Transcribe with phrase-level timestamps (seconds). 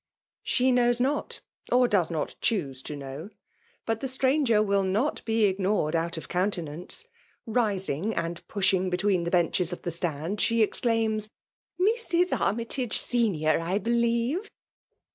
[0.41, 1.41] She knows not,
[1.71, 3.29] or does not choose to kno>r.
[3.85, 7.05] But the stranger will not be ignored out of countenance.
[7.45, 12.39] Rising and pushing between the benches of the stand, she exclaims^ *' Mi^.
[12.41, 14.49] Army tage, senior, I believe?